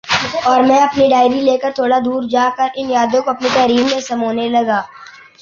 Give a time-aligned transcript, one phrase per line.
[0.45, 3.83] اور میں اپنی ڈائری لے کر تھوڑا دور جا کر ان یادوں کو اپنی تحریر
[3.83, 4.81] میں سمونے لگا